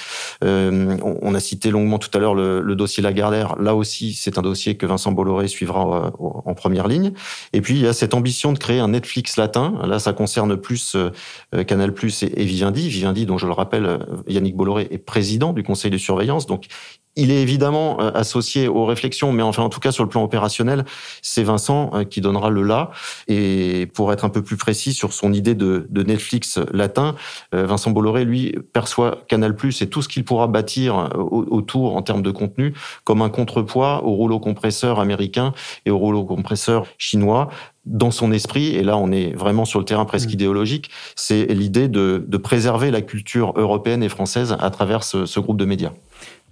Euh, 0.44 0.98
on, 1.01 1.34
a 1.34 1.39
cité 1.39 1.72
longuement 1.72 2.00
tout 2.00 2.10
à 2.13 2.20
l'heure 2.20 2.36
le, 2.36 2.75
dossier 2.75 3.01
Lagardère. 3.01 3.55
Là 3.58 3.75
aussi, 3.75 4.13
c'est 4.13 4.38
un 4.38 4.41
dossier 4.41 4.75
que 4.75 4.86
Vincent 4.86 5.12
Bolloré 5.12 5.48
suivra 5.48 6.08
euh, 6.08 6.41
en 6.46 6.53
première 6.53 6.88
ligne. 6.88 7.13
Et 7.53 7.62
puis, 7.62 7.75
il 7.75 7.82
y 7.82 7.88
a 7.88 7.94
cette 7.94 8.13
ambition 8.13 8.51
de 8.51 8.60
créer 8.60 8.79
un 8.79 8.89
Netflix 8.89 9.38
latin. 9.38 9.79
Là, 9.86 10.00
ça 10.00 10.13
concerne 10.13 10.58
plus 10.58 10.96
euh, 10.96 11.63
Canal 11.63 11.94
Plus 11.94 12.24
et, 12.24 12.34
et 12.41 12.46
Vivendi. 12.46 12.89
Vivendi, 12.89 13.25
dont 13.25 13.38
je 13.38 13.46
le 13.46 13.53
rappelle, 13.53 14.00
Yannick 14.27 14.55
Bolloré 14.55 14.88
est 14.91 14.98
président 14.98 15.53
du 15.53 15.63
conseil 15.63 15.91
de 15.91 15.98
surveillance. 15.98 16.46
Donc, 16.46 16.67
il 17.15 17.31
est 17.31 17.41
évidemment 17.41 18.00
euh, 18.01 18.12
associé 18.13 18.67
aux 18.67 18.86
réflexions, 18.86 19.31
mais 19.31 19.43
enfin 19.43 19.63
en 19.63 19.69
tout 19.69 19.79
cas 19.79 19.91
sur 19.91 20.03
le 20.03 20.10
plan 20.10 20.24
opérationnel, 20.24 20.86
c'est 21.22 21.43
Vincent 21.43 21.91
euh, 21.93 22.03
qui 22.03 22.22
donnera 22.22 22.50
le 22.50 22.63
là. 22.63 22.91
Et 23.27 23.89
pour 23.93 24.12
être 24.12 24.25
un 24.25 24.29
peu 24.29 24.41
plus 24.41 24.57
précis 24.57 24.93
sur 24.93 25.13
son 25.13 25.34
idée 25.34 25.55
de, 25.55 25.88
Netflix 26.05 26.60
latin, 26.72 27.15
euh, 27.53 27.65
Vincent 27.65 27.91
Bolloré, 27.91 28.25
lui, 28.25 28.55
perçoit 28.74 29.24
Canal+ 29.27 29.55
et 29.81 29.88
tout 29.88 30.01
ce 30.01 30.10
qu'il 30.10 30.24
pourra 30.24 30.48
bâtir 30.48 31.10
autour 31.15 31.95
en 31.95 32.01
termes 32.01 32.22
de 32.22 32.31
contenu 32.31 32.74
comme 33.03 33.22
un 33.22 33.29
contrepoids 33.29 34.03
au 34.03 34.12
rouleau 34.12 34.39
compresseur 34.39 35.00
américain 35.00 35.53
et 35.86 35.91
au 35.91 35.98
rouleau 35.98 36.25
compresseur 36.25 36.86
chinois 36.98 37.50
dans 37.86 38.12
son 38.12 38.31
esprit, 38.31 38.75
et 38.75 38.84
là 38.84 38.98
on 38.98 39.12
est 39.12 39.34
vraiment 39.36 39.63
sur 39.63 39.79
le 39.79 39.86
terrain 39.86 40.05
presque 40.05 40.29
mmh. 40.29 40.34
idéologique, 40.34 40.89
c'est 41.15 41.45
l'idée 41.45 41.88
de, 41.88 42.25
préserver 42.43 42.91
la 42.91 43.01
culture 43.01 43.53
européenne 43.55 44.03
et 44.03 44.10
française 44.10 44.55
à 44.60 44.69
travers 44.69 45.03
ce 45.03 45.39
groupe 45.39 45.57
de 45.57 45.65
médias 45.65 45.91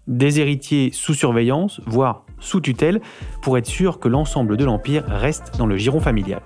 des 0.08 0.40
héritiers 0.40 0.92
sous 0.94 1.14
surveillance, 1.14 1.82
voire 1.86 2.26
sous 2.40 2.60
tutelle, 2.60 3.02
pour 3.42 3.58
être 3.58 3.68
sûr 3.68 4.00
que 4.00 4.08
l'ensemble 4.08 4.58
de 4.58 4.66
l'Empire 4.66 5.06
reste 5.08 5.58
dans 5.58 5.66
le 5.66 5.78
giron 5.78 6.00
familial. 6.00 6.42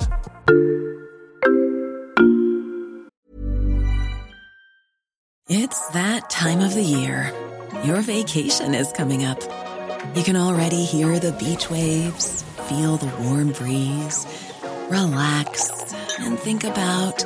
It's 5.50 5.90
that 5.94 6.30
time 6.30 6.60
of 6.60 6.74
the 6.74 6.84
year. 6.84 7.32
Your 7.86 8.02
vacation 8.02 8.74
is 8.74 8.92
coming 8.92 9.24
up. 9.24 9.40
You 10.16 10.24
can 10.24 10.36
already 10.36 10.84
hear 10.84 11.20
the 11.20 11.32
beach 11.32 11.70
waves, 11.70 12.44
feel 12.68 12.98
the 12.98 13.10
warm 13.24 13.52
breeze, 13.52 14.26
relax 14.90 15.72
and 16.20 16.38
think 16.38 16.64
about 16.64 17.24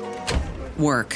work. 0.78 1.16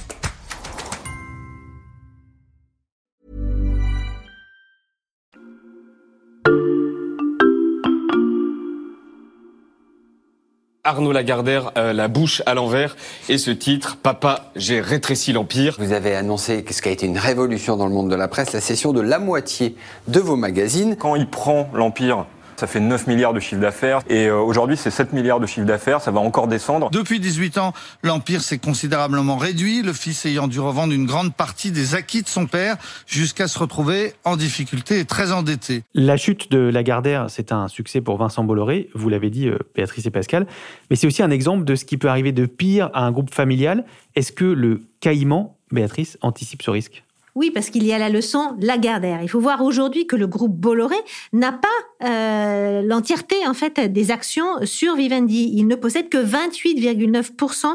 Arnaud 10.83 11.11
Lagardère, 11.11 11.71
euh, 11.77 11.93
La 11.93 12.07
bouche 12.07 12.41
à 12.47 12.55
l'envers, 12.55 12.95
et 13.29 13.37
ce 13.37 13.51
titre, 13.51 13.97
Papa, 14.01 14.51
j'ai 14.55 14.81
rétréci 14.81 15.31
l'Empire. 15.31 15.75
Vous 15.77 15.93
avez 15.93 16.15
annoncé 16.15 16.65
ce 16.67 16.81
qui 16.81 16.89
a 16.89 16.91
été 16.91 17.05
une 17.05 17.19
révolution 17.19 17.77
dans 17.77 17.85
le 17.85 17.93
monde 17.93 18.09
de 18.09 18.15
la 18.15 18.27
presse, 18.27 18.51
la 18.53 18.61
cession 18.61 18.91
de 18.91 18.99
la 18.99 19.19
moitié 19.19 19.75
de 20.07 20.19
vos 20.19 20.35
magazines. 20.35 20.95
Quand 20.95 21.15
il 21.15 21.27
prend 21.27 21.69
l'Empire 21.75 22.25
ça 22.61 22.67
fait 22.67 22.79
9 22.79 23.07
milliards 23.07 23.33
de 23.33 23.39
chiffre 23.39 23.59
d'affaires. 23.59 24.01
Et 24.07 24.27
euh, 24.27 24.39
aujourd'hui, 24.39 24.77
c'est 24.77 24.91
7 24.91 25.13
milliards 25.13 25.39
de 25.39 25.47
chiffre 25.47 25.65
d'affaires. 25.65 25.99
Ça 25.99 26.11
va 26.11 26.19
encore 26.19 26.47
descendre. 26.47 26.91
Depuis 26.91 27.19
18 27.19 27.57
ans, 27.57 27.73
l'Empire 28.03 28.41
s'est 28.41 28.59
considérablement 28.59 29.35
réduit, 29.35 29.81
le 29.81 29.93
fils 29.93 30.27
ayant 30.27 30.47
dû 30.47 30.59
revendre 30.59 30.93
une 30.93 31.07
grande 31.07 31.33
partie 31.33 31.71
des 31.71 31.95
acquis 31.95 32.21
de 32.21 32.27
son 32.27 32.45
père 32.45 32.77
jusqu'à 33.07 33.47
se 33.47 33.57
retrouver 33.57 34.13
en 34.25 34.37
difficulté 34.37 34.99
et 34.99 35.05
très 35.05 35.31
endetté. 35.31 35.81
La 35.95 36.17
chute 36.17 36.51
de 36.51 36.59
Lagardère, 36.59 37.31
c'est 37.31 37.51
un 37.51 37.67
succès 37.67 37.99
pour 37.99 38.17
Vincent 38.17 38.43
Bolloré, 38.43 38.89
vous 38.93 39.09
l'avez 39.09 39.31
dit, 39.31 39.47
euh, 39.47 39.57
Béatrice 39.73 40.05
et 40.05 40.11
Pascal. 40.11 40.45
Mais 40.91 40.95
c'est 40.95 41.07
aussi 41.07 41.23
un 41.23 41.31
exemple 41.31 41.63
de 41.63 41.73
ce 41.73 41.83
qui 41.83 41.97
peut 41.97 42.09
arriver 42.09 42.31
de 42.31 42.45
pire 42.45 42.91
à 42.93 43.03
un 43.07 43.11
groupe 43.11 43.33
familial. 43.33 43.85
Est-ce 44.15 44.31
que 44.31 44.45
le 44.45 44.83
caïman, 44.99 45.55
Béatrice, 45.71 46.19
anticipe 46.21 46.61
ce 46.61 46.69
risque? 46.69 47.03
Oui, 47.33 47.49
parce 47.49 47.69
qu'il 47.69 47.85
y 47.85 47.93
a 47.93 47.97
la 47.97 48.09
leçon 48.09 48.57
Lagardère. 48.59 49.21
Il 49.21 49.29
faut 49.29 49.39
voir 49.39 49.61
aujourd'hui 49.61 50.05
que 50.05 50.15
le 50.15 50.27
groupe 50.27 50.55
Bolloré 50.55 50.97
n'a 51.31 51.53
pas 51.53 51.67
euh, 52.03 52.81
l'entièreté 52.81 53.35
en 53.47 53.53
fait 53.53 53.79
des 53.91 54.11
actions 54.11 54.65
sur 54.65 54.95
Vivendi. 54.95 55.51
Il 55.53 55.67
ne 55.67 55.75
possède 55.75 56.09
que 56.09 56.17
28,9% 56.17 57.65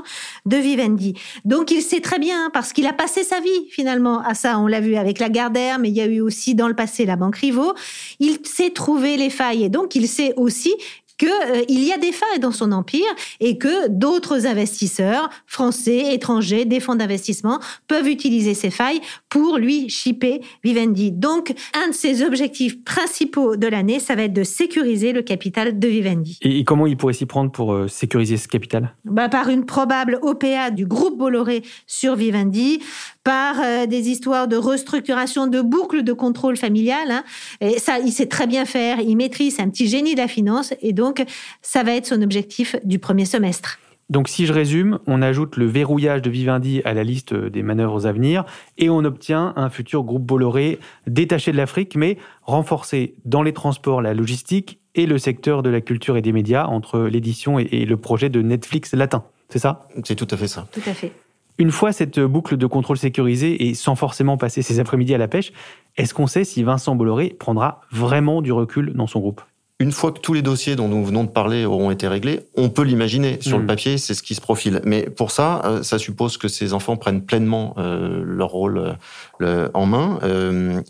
de 0.47 0.57
Vivendi. 0.57 1.15
Donc 1.45 1.71
il 1.71 1.83
sait 1.83 2.01
très 2.01 2.19
bien 2.19 2.51
parce 2.53 2.73
qu'il 2.73 2.87
a 2.87 2.93
passé 2.93 3.23
sa 3.23 3.41
vie 3.41 3.69
finalement 3.71 4.21
à 4.21 4.35
ça. 4.35 4.59
On 4.59 4.67
l'a 4.67 4.81
vu 4.81 4.97
avec 4.97 5.19
Lagardère, 5.19 5.79
mais 5.79 5.89
il 5.89 5.95
y 5.95 6.01
a 6.01 6.07
eu 6.07 6.21
aussi 6.21 6.55
dans 6.55 6.69
le 6.69 6.75
passé 6.75 7.07
la 7.07 7.17
Banque 7.17 7.37
Rivaux. 7.37 7.75
Il 8.21 8.39
sait 8.45 8.71
trouver 8.71 9.17
les 9.17 9.31
failles 9.31 9.65
et 9.65 9.69
donc 9.69 9.95
il 9.95 10.09
sait 10.09 10.35
aussi 10.37 10.75
qu'il 11.19 11.29
euh, 11.29 11.65
y 11.69 11.93
a 11.93 11.99
des 11.99 12.13
failles 12.13 12.41
dans 12.41 12.53
son 12.53 12.73
empire 12.73 13.07
et 13.41 13.59
que 13.59 13.89
d'autres 13.89 14.47
investisseurs, 14.47 15.31
français, 15.47 16.15
étrangers, 16.15 16.65
des 16.65 16.81
fonds 16.81 16.95
d'investissement, 16.95 17.61
peuvent 17.89 18.09
utiliser 18.09 18.55
ces 18.55 18.71
failles 18.71 19.01
pour 19.29 19.59
lui 19.59 19.89
chipper 19.89 20.41
Vivendi. 20.63 21.13
Donc, 21.13 21.55
un 21.75 21.89
de 21.89 21.95
ses 21.95 22.23
objectifs 22.23 22.83
principaux 22.85 23.57
de 23.57 23.67
l'année, 23.67 24.01
ça 24.01 24.15
va 24.15 24.23
être 24.23 24.33
de 24.33 24.45
sécuriser 24.45 25.13
le 25.13 25.23
capital 25.23 25.79
de 25.79 25.89
Vivendi. 25.89 26.39
Et 26.43 26.65
comment 26.65 26.87
il 26.87 26.97
pourrait 26.97 27.13
s'y 27.13 27.27
prendre 27.27 27.51
pour 27.51 27.73
euh, 27.73 27.89
sécuriser 27.89 28.37
ce 28.37 28.49
capital? 28.49 28.95
Bah, 29.05 29.29
Par 29.29 29.49
une 29.49 29.65
probable 29.65 30.19
OPA 30.23 30.71
du 30.71 30.87
groupe 30.87 31.19
Bolloré 31.19 31.63
sur 31.87 32.17
Vivendi, 32.17 32.81
par 33.27 33.57
euh, 33.61 33.87
des 33.87 34.09
histoires 34.09 34.47
de 34.47 34.57
restructuration 34.57 35.49
de 35.49 35.61
boucles 35.61 36.05
de 36.05 36.13
contrôle 36.13 36.57
familial. 36.57 37.11
Hein. 37.11 37.25
Et 37.61 37.81
ça, 37.81 37.99
il 37.99 38.13
sait 38.13 38.27
très 38.27 38.47
bien 38.47 38.65
faire, 38.65 39.01
il 39.01 39.17
maîtrise, 39.17 39.59
un 39.59 39.69
petit 39.69 39.89
génie 39.89 40.15
de 40.15 40.21
la 40.21 40.29
finance, 40.29 40.73
et 40.81 40.93
donc 40.93 41.25
ça 41.61 41.83
va 41.83 41.97
être 41.97 42.07
son 42.07 42.23
objectif 42.23 42.77
du 42.85 43.01
premier 43.01 43.25
semestre. 43.25 43.81
Donc 44.11 44.29
si 44.29 44.47
je 44.47 44.53
résume, 44.53 45.01
on 45.09 45.23
ajoute 45.23 45.57
le 45.57 45.67
verrouillage 45.67 46.23
de 46.23 46.31
Vivendi 46.31 46.83
à 46.85 46.95
la 46.95 47.03
liste 47.03 47.35
des 47.35 47.65
manœuvres 47.65 48.07
à 48.07 48.13
venir 48.13 48.45
et 48.79 48.89
on 48.91 48.99
obtient 48.99 49.53
un 49.57 49.71
futur 49.71 50.05
groupe 50.05 50.23
Bolloré 50.23 50.79
détaché 51.09 51.51
de 51.51 51.57
l'Afrique 51.57 51.97
mais 51.97 52.19
renforcé 52.43 53.17
dans 53.25 53.43
les 53.43 53.53
transports, 53.53 54.01
la 54.01 54.15
logistique 54.15 54.79
et 54.95 55.07
le 55.07 55.19
secteur 55.19 55.65
de 55.65 55.71
la 55.71 55.81
culture 55.81 56.17
et 56.17 56.23
des 56.23 56.31
médias 56.31 56.67
entre 56.67 57.01
l'édition 57.01 57.59
et 57.59 57.85
le 57.85 57.97
projet 57.97 58.29
de 58.29 58.41
Netflix 58.43 58.95
latin. 58.95 59.25
C'est 59.49 59.59
ça? 59.59 59.89
C'est 60.05 60.15
tout 60.15 60.29
à 60.31 60.37
fait 60.37 60.49
ça. 60.49 60.69
Tout 60.71 60.81
à 60.87 60.95
fait. 60.95 61.11
Une 61.59 61.71
fois 61.71 61.93
cette 61.93 62.21
boucle 62.21 62.57
de 62.57 62.67
contrôle 62.67 62.99
sécurisée 62.99 63.69
et 63.69 63.75
sans 63.75 63.95
forcément 63.95 64.37
passer 64.37 64.61
ses 64.61 64.79
après-midi 64.79 65.15
à 65.15 65.19
la 65.19 65.29
pêche, 65.29 65.53
est-ce 65.97 66.13
qu'on 66.13 66.27
sait 66.27 66.45
si 66.45 66.63
Vincent 66.63 66.95
Bolloré 66.95 67.31
prendra 67.39 67.81
vraiment 67.91 68.43
du 68.43 68.53
recul 68.53 68.93
dans 68.93 69.07
son 69.07 69.21
groupe? 69.21 69.41
Une 69.79 69.93
fois 69.93 70.11
que 70.11 70.21
tous 70.21 70.33
les 70.33 70.41
dossiers 70.41 70.75
dont 70.75 70.89
nous 70.89 71.05
venons 71.05 71.25
de 71.25 71.29
parler 71.29 71.67
auront 71.67 71.91
été 71.91 72.09
réglés, 72.09 72.41
on 72.57 72.71
peut 72.71 72.83
l'imaginer. 72.83 73.37
Sur 73.43 73.59
le 73.59 73.65
hmm. 73.65 73.67
papier, 73.67 73.99
c'est 73.99 74.15
ce 74.15 74.23
qui 74.23 74.35
se 74.35 74.41
profile. 74.41 74.81
Mais 74.85 75.03
pour 75.03 75.31
ça, 75.31 75.61
euh, 75.67 75.83
ça 75.83 75.99
suppose 75.99 76.39
que 76.39 76.49
ces 76.49 76.73
enfants 76.73 76.97
prennent 76.97 77.21
pleinement 77.21 77.75
euh, 77.77 78.23
leur 78.25 78.49
rôle 78.49 78.97
euh, 79.43 79.69
en 79.75 79.85
main. 79.85 80.19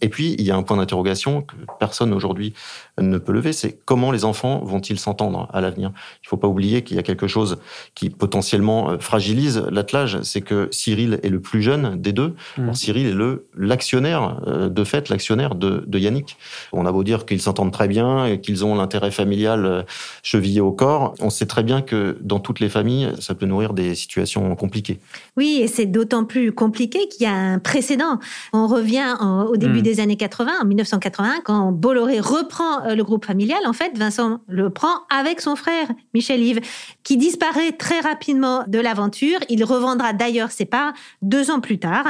et 0.00 0.08
puis, 0.08 0.36
il 0.38 0.44
y 0.44 0.52
a 0.52 0.56
un 0.56 0.62
point 0.62 0.76
d'interrogation 0.76 1.42
que 1.42 1.56
personne 1.80 2.12
aujourd'hui 2.12 2.54
ne 3.00 3.18
peut 3.18 3.32
lever, 3.32 3.52
c'est 3.52 3.76
comment 3.84 4.12
les 4.12 4.24
enfants 4.24 4.62
vont-ils 4.64 5.00
s'entendre 5.00 5.48
à 5.52 5.60
l'avenir? 5.60 5.90
Il 6.22 6.26
ne 6.26 6.28
faut 6.28 6.36
pas 6.36 6.48
oublier 6.48 6.82
qu'il 6.82 6.96
y 6.96 7.00
a 7.00 7.02
quelque 7.02 7.26
chose 7.26 7.58
qui 7.94 8.08
potentiellement 8.08 8.98
fragilise 9.00 9.64
l'attelage, 9.70 10.20
c'est 10.22 10.42
que 10.42 10.68
Cyril 10.70 11.18
est 11.22 11.28
le 11.28 11.40
plus 11.40 11.60
jeune 11.60 12.00
des 12.00 12.12
deux. 12.12 12.34
Hmm. 12.56 12.72
Cyril 12.72 13.06
est 13.08 13.12
le 13.12 13.46
l'actionnaire, 13.56 14.40
de 14.46 14.84
fait, 14.84 15.08
l'actionnaire 15.08 15.56
de, 15.56 15.82
de 15.86 15.98
Yannick. 15.98 16.36
On 16.72 16.86
a 16.86 16.92
beau 16.92 17.02
dire 17.02 17.26
qu'ils 17.26 17.42
s'entendent 17.42 17.72
très 17.72 17.88
bien 17.88 18.26
et 18.26 18.40
qu'ils 18.40 18.64
ont 18.64 18.75
l'intérêt 18.76 19.10
familial 19.10 19.64
euh, 19.64 19.82
chevillé 20.22 20.60
au 20.60 20.72
corps. 20.72 21.14
On 21.20 21.30
sait 21.30 21.46
très 21.46 21.62
bien 21.62 21.82
que 21.82 22.18
dans 22.20 22.38
toutes 22.38 22.60
les 22.60 22.68
familles, 22.68 23.12
ça 23.20 23.34
peut 23.34 23.46
nourrir 23.46 23.72
des 23.72 23.94
situations 23.94 24.54
compliquées. 24.56 24.98
Oui, 25.36 25.60
et 25.62 25.66
c'est 25.68 25.86
d'autant 25.86 26.24
plus 26.24 26.52
compliqué 26.52 27.08
qu'il 27.08 27.22
y 27.22 27.26
a 27.26 27.34
un 27.34 27.58
précédent. 27.58 28.18
On 28.52 28.66
revient 28.66 29.16
au 29.48 29.56
début 29.56 29.78
Hmm. 29.80 29.82
des 29.82 30.00
années 30.00 30.16
80, 30.16 30.52
en 30.62 30.64
1981, 30.64 31.40
quand 31.44 31.72
Bolloré 31.72 32.20
reprend 32.20 32.84
euh, 32.86 32.94
le 32.94 33.04
groupe 33.04 33.24
familial. 33.24 33.58
En 33.66 33.72
fait, 33.72 33.96
Vincent 33.96 34.40
le 34.48 34.70
prend 34.70 35.02
avec 35.10 35.40
son 35.40 35.56
frère, 35.56 35.88
Michel 36.14 36.42
Yves, 36.42 36.60
qui 37.02 37.16
disparaît 37.16 37.72
très 37.72 38.00
rapidement 38.00 38.64
de 38.66 38.78
l'aventure. 38.78 39.38
Il 39.48 39.64
revendra 39.64 40.12
d'ailleurs 40.12 40.50
ses 40.50 40.64
parts 40.64 40.92
deux 41.22 41.50
ans 41.50 41.60
plus 41.60 41.78
tard. 41.78 42.06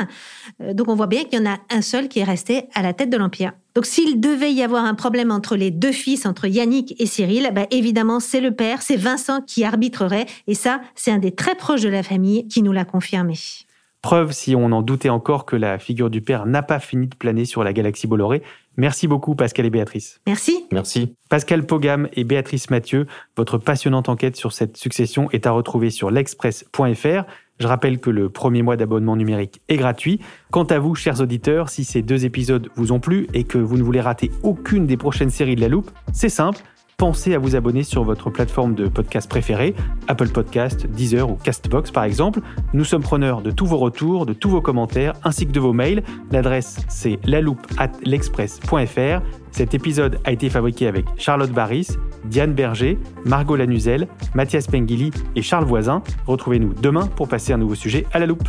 Euh, 0.62 0.74
Donc 0.74 0.88
on 0.88 0.94
voit 0.94 1.06
bien 1.06 1.24
qu'il 1.24 1.38
y 1.38 1.42
en 1.42 1.50
a 1.50 1.58
un 1.70 1.82
seul 1.82 2.08
qui 2.08 2.20
est 2.20 2.24
resté 2.24 2.68
à 2.74 2.82
la 2.82 2.92
tête 2.92 3.10
de 3.10 3.16
l'Empire. 3.16 3.52
Donc 3.76 3.84
s'il 3.84 4.20
devait 4.20 4.52
y 4.52 4.62
avoir 4.62 4.86
un 4.86 4.94
problème 4.94 5.30
entre 5.30 5.54
les 5.54 5.70
deux 5.70 5.92
fils, 5.92 6.24
entre 6.24 6.46
Yannick 6.46 6.98
et 6.98 7.04
Cyril, 7.04 7.50
bah, 7.54 7.66
évidemment 7.70 8.20
c'est 8.20 8.40
le 8.40 8.52
père, 8.52 8.80
c'est 8.80 8.96
Vincent 8.96 9.42
qui 9.42 9.64
arbitrerait. 9.64 10.24
Et 10.46 10.54
ça, 10.54 10.80
c'est 10.94 11.10
un 11.10 11.18
des 11.18 11.32
très 11.32 11.54
proches 11.54 11.82
de 11.82 11.90
la 11.90 12.02
famille 12.02 12.48
qui 12.48 12.62
nous 12.62 12.72
l'a 12.72 12.86
confirmé. 12.86 13.34
Preuve, 14.00 14.32
si 14.32 14.56
on 14.56 14.72
en 14.72 14.80
doutait 14.80 15.10
encore, 15.10 15.44
que 15.44 15.56
la 15.56 15.78
figure 15.78 16.08
du 16.08 16.22
père 16.22 16.46
n'a 16.46 16.62
pas 16.62 16.78
fini 16.78 17.06
de 17.06 17.14
planer 17.16 17.44
sur 17.44 17.64
la 17.64 17.74
galaxie 17.74 18.06
Bolloré. 18.06 18.42
Merci 18.78 19.08
beaucoup 19.08 19.34
Pascal 19.34 19.66
et 19.66 19.70
Béatrice. 19.70 20.20
Merci. 20.26 20.64
Merci. 20.72 21.14
Pascal 21.28 21.66
Pogam 21.66 22.08
et 22.14 22.24
Béatrice 22.24 22.70
Mathieu, 22.70 23.06
votre 23.36 23.58
passionnante 23.58 24.08
enquête 24.08 24.36
sur 24.36 24.52
cette 24.52 24.78
succession 24.78 25.30
est 25.32 25.46
à 25.46 25.50
retrouver 25.50 25.90
sur 25.90 26.10
l'express.fr. 26.10 27.24
Je 27.58 27.66
rappelle 27.66 27.98
que 28.00 28.10
le 28.10 28.28
premier 28.28 28.62
mois 28.62 28.76
d'abonnement 28.76 29.16
numérique 29.16 29.62
est 29.68 29.76
gratuit. 29.76 30.20
Quant 30.50 30.64
à 30.64 30.78
vous, 30.78 30.94
chers 30.94 31.20
auditeurs, 31.20 31.70
si 31.70 31.84
ces 31.84 32.02
deux 32.02 32.26
épisodes 32.26 32.68
vous 32.76 32.92
ont 32.92 33.00
plu 33.00 33.28
et 33.32 33.44
que 33.44 33.58
vous 33.58 33.78
ne 33.78 33.82
voulez 33.82 34.00
rater 34.00 34.30
aucune 34.42 34.86
des 34.86 34.96
prochaines 34.96 35.30
séries 35.30 35.56
de 35.56 35.62
La 35.62 35.68
Loupe, 35.68 35.90
c'est 36.12 36.28
simple. 36.28 36.60
Pensez 36.98 37.34
à 37.34 37.38
vous 37.38 37.56
abonner 37.56 37.82
sur 37.82 38.04
votre 38.04 38.30
plateforme 38.30 38.74
de 38.74 38.88
podcast 38.88 39.28
préférée, 39.28 39.74
Apple 40.08 40.28
Podcast, 40.28 40.86
Deezer 40.86 41.28
ou 41.28 41.34
Castbox 41.34 41.90
par 41.90 42.04
exemple. 42.04 42.40
Nous 42.72 42.84
sommes 42.84 43.02
preneurs 43.02 43.42
de 43.42 43.50
tous 43.50 43.66
vos 43.66 43.76
retours, 43.76 44.24
de 44.24 44.32
tous 44.32 44.48
vos 44.48 44.62
commentaires, 44.62 45.12
ainsi 45.22 45.46
que 45.46 45.52
de 45.52 45.60
vos 45.60 45.74
mails. 45.74 46.02
L'adresse 46.30 46.78
c'est 46.88 47.18
laloupe 47.26 47.66
at 47.76 47.90
l'express.fr. 48.02 49.20
Cet 49.50 49.74
épisode 49.74 50.20
a 50.24 50.32
été 50.32 50.48
fabriqué 50.48 50.86
avec 50.86 51.04
Charlotte 51.18 51.52
Barris, 51.52 51.88
Diane 52.24 52.54
Berger, 52.54 52.98
Margot 53.26 53.56
Lanuzel, 53.56 54.08
Mathias 54.34 54.66
Pengili 54.66 55.10
et 55.34 55.42
Charles 55.42 55.66
Voisin. 55.66 56.02
Retrouvez-nous 56.26 56.72
demain 56.80 57.08
pour 57.08 57.28
passer 57.28 57.52
un 57.52 57.58
nouveau 57.58 57.74
sujet 57.74 58.06
à 58.14 58.18
la 58.18 58.24
loupe. 58.24 58.48